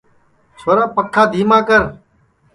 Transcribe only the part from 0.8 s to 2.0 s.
پکھا دھیما کر